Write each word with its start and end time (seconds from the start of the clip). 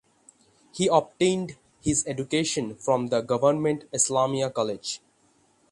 He 0.71 0.87
obtained 0.87 1.57
his 1.79 2.03
education 2.07 2.73
from 2.75 3.09
the 3.09 3.21
Government 3.21 3.83
Islamia 3.91 4.51
College. 4.51 4.99